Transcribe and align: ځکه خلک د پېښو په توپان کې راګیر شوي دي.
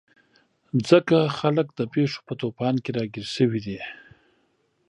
ځکه 0.89 1.17
خلک 1.39 1.67
د 1.79 1.81
پېښو 1.93 2.19
په 2.27 2.33
توپان 2.41 2.75
کې 2.83 2.91
راګیر 2.97 3.27
شوي 3.35 3.59
دي. 3.65 3.79